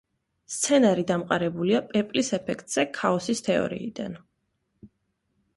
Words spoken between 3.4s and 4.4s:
თეორიიდან.